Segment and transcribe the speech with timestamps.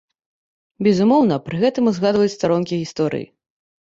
[0.85, 3.29] Безумоўна, пры гэтым узгадваюць старонкі гісторыі.